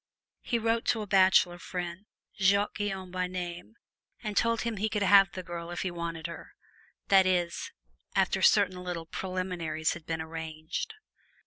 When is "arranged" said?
10.19-10.95